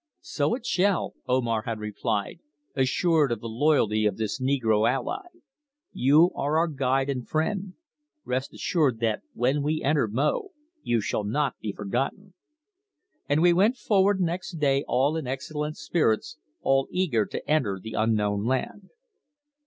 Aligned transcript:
"So 0.23 0.55
it 0.55 0.65
shall," 0.65 1.13
Omar 1.27 1.61
had 1.67 1.77
replied, 1.77 2.39
assured 2.75 3.31
of 3.31 3.39
the 3.39 3.47
loyalty 3.47 4.07
of 4.07 4.17
this 4.17 4.41
negro 4.41 4.89
ally. 4.89 5.27
"You 5.91 6.31
are 6.35 6.57
our 6.57 6.67
guide 6.67 7.07
and 7.07 7.27
friend; 7.29 7.75
rest 8.25 8.51
assured 8.51 8.99
that 9.01 9.21
when 9.35 9.61
we 9.61 9.83
enter 9.83 10.07
Mo 10.07 10.53
you 10.81 11.01
shall 11.01 11.23
not 11.23 11.59
be 11.59 11.71
forgotten." 11.71 12.33
And 13.29 13.43
we 13.43 13.53
went 13.53 13.77
forward 13.77 14.19
next 14.19 14.53
day 14.53 14.83
all 14.87 15.15
in 15.17 15.27
excellent 15.27 15.77
spirits, 15.77 16.39
all 16.63 16.87
eager 16.89 17.27
to 17.27 17.47
enter 17.47 17.79
the 17.79 17.93
unknown 17.93 18.43
land. 18.43 18.89